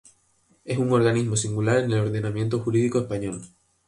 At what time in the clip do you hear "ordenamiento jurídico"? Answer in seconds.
1.99-2.97